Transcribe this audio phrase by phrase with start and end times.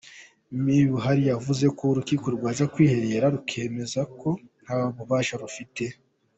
[0.63, 4.29] Me Buhuru yavuze ko urukiko rwajya kwiherera rukemeza ko
[4.63, 5.83] nta bubasha rufite.